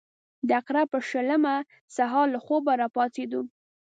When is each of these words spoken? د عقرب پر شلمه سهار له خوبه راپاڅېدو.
د 0.47 0.49
عقرب 0.59 0.87
پر 0.93 1.01
شلمه 1.09 1.55
سهار 1.95 2.25
له 2.33 2.39
خوبه 2.45 2.71
راپاڅېدو. 2.81 3.41